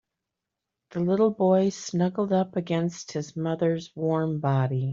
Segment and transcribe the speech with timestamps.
[0.89, 4.89] The little boy snuggled up against his mother's warm body.